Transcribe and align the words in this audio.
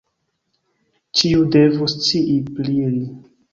Ĉiu 1.19 1.45
devus 1.57 1.99
scii 2.01 2.35
pri 2.51 2.77
li. 2.97 3.07